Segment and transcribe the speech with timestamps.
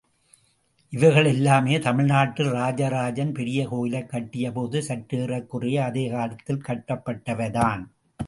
[0.93, 7.83] இவைகள் எல்லாமே தமிழ்நாட்டில் ராஜராஜன் பெரிய கோயில் கட்டிய போது, சற்றேறக்குறைய அதே காலத்தில் கட்டப்பட்டவைதான்.